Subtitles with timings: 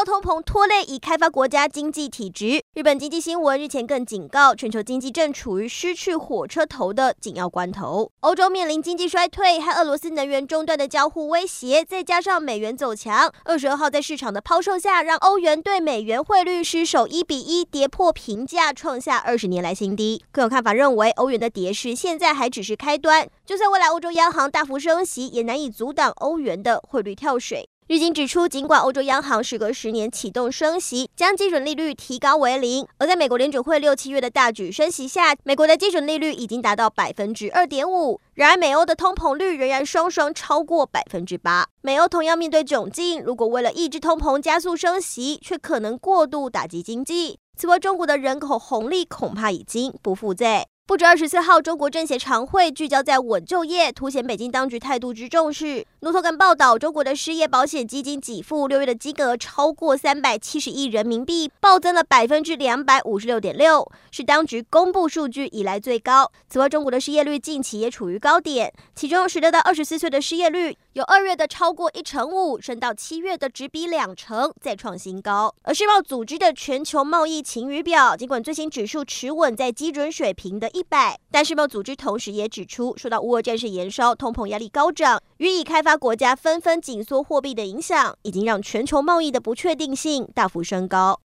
[0.00, 2.62] 高通膨拖累已开发国家经济体质。
[2.72, 8.10] 日本经济新闻日前更警告，全球经济正处于失去火车头的紧要关头。
[8.20, 20.24] 欧洲面临经济衰退和俄罗斯能源中断的交互威胁，再加上美元走强，二十二号在市场的抛售下，让欧元对美元汇率失守一比一，跌破平价，创下二十年来新低。
[20.32, 27.68] 更有看法认为，欧元的跌势现在还只是开端，就算未来欧洲央行大幅升息，也难以阻挡欧元的汇率跳水。
[27.90, 38.20] 日经指出，尽管欧洲央行时隔十年启动升息，将基准利率提高为零，而在美国联准会六七月的大举升息下，美国的基准利率已经达到百分之二点五。
[38.34, 41.66] 然而，美欧的通膨率仍然双双超过百分之八。
[41.82, 47.40] 美欧同样面对窘境，如果为了抑制通膨加速升息，却可能过度打击经济。
[47.58, 50.64] 此外，中国的人口红利恐怕已经不复再。
[50.86, 55.86] 不止二十四号，中国政协常会聚焦在稳就业，凸显北京当局态度之重视。
[56.00, 66.32] 路透跟报道，中国的失业保险基金给付六月的金额超过三百七十亿人民币，暴增了百分之两百五十六点六，是当局公布数据以来最高。
[66.48, 75.54] 此外，中国的失业率近期也处于高点，其中十六到二十四岁的失业率由二月的超过一成五，升到七月的只比两成，再创新高。
[75.64, 91.18] 而世贸组织的全球贸易晴雨表，尽管最新指数持稳在基准水平的一百，但世贸组织同时也指出，受到乌俄战事延烧、通膨压力高涨与已开发发国家纷纷紧缩货币的影响，已经让全球贸易的不确定性大幅升高。